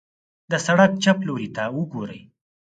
د 0.51 0.53
سړک 0.65 0.91
چپ 1.03 1.17
لورته 1.27 1.63
وګورئ. 1.77 2.21